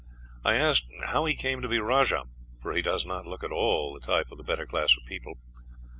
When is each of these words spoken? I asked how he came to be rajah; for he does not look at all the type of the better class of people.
I 0.43 0.55
asked 0.55 0.87
how 1.05 1.25
he 1.25 1.35
came 1.35 1.61
to 1.61 1.67
be 1.67 1.77
rajah; 1.77 2.23
for 2.59 2.73
he 2.73 2.81
does 2.81 3.05
not 3.05 3.27
look 3.27 3.43
at 3.43 3.51
all 3.51 3.93
the 3.93 3.99
type 3.99 4.31
of 4.31 4.39
the 4.39 4.43
better 4.43 4.65
class 4.65 4.97
of 4.97 5.05
people. 5.05 5.35